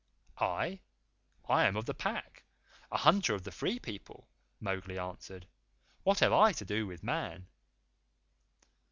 [0.39, 0.79] "I?
[1.47, 2.43] I am of the Pack
[2.91, 4.27] a hunter of the Free People,"
[4.59, 5.45] Mowgli answered.
[6.01, 7.45] "What have I to do with Man?"